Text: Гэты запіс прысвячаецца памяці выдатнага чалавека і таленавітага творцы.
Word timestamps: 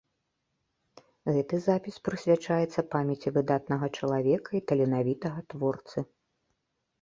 Гэты 1.35 1.59
запіс 1.67 1.95
прысвячаецца 2.09 2.85
памяці 2.95 3.33
выдатнага 3.37 3.85
чалавека 4.01 4.49
і 4.61 4.63
таленавітага 4.73 5.39
творцы. 5.55 5.99